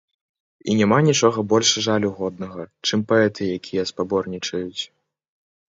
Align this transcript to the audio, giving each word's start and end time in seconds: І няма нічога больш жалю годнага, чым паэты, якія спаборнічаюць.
І 0.71 0.77
няма 0.79 0.97
нічога 1.09 1.43
больш 1.51 1.69
жалю 1.89 2.09
годнага, 2.21 2.61
чым 2.89 2.99
паэты, 3.13 3.43
якія 3.61 3.83
спаборнічаюць. 3.93 4.83